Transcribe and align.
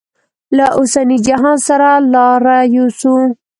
له 0.57 0.65
اوسني 0.77 1.17
جهان 1.27 1.57
سره 1.67 1.89
لاره 2.13 2.57
یوسو. 2.75 3.15